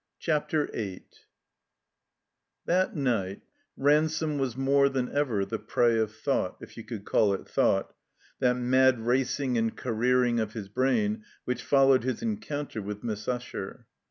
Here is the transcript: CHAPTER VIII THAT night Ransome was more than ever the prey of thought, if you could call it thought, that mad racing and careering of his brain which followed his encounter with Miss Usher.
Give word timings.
CHAPTER 0.17 0.65
VIII 0.73 1.05
THAT 2.65 2.95
night 2.95 3.41
Ransome 3.77 4.39
was 4.39 4.57
more 4.57 4.89
than 4.89 5.11
ever 5.15 5.45
the 5.45 5.59
prey 5.59 5.99
of 5.99 6.11
thought, 6.11 6.57
if 6.59 6.75
you 6.75 6.83
could 6.83 7.05
call 7.05 7.35
it 7.35 7.47
thought, 7.47 7.93
that 8.39 8.55
mad 8.55 9.01
racing 9.05 9.59
and 9.59 9.77
careering 9.77 10.39
of 10.39 10.53
his 10.53 10.69
brain 10.69 11.23
which 11.45 11.61
followed 11.61 12.03
his 12.03 12.23
encounter 12.23 12.81
with 12.81 13.03
Miss 13.03 13.27
Usher. 13.27 13.85